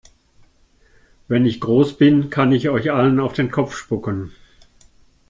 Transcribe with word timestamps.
Wenn 1.27 1.45
ich 1.45 1.59
groß 1.61 1.95
bin, 1.95 2.31
kann 2.31 2.51
ich 2.53 2.69
euch 2.69 2.89
allen 2.89 3.19
auf 3.19 3.33
den 3.33 3.51
Kopf 3.51 3.75
spucken! 3.77 4.31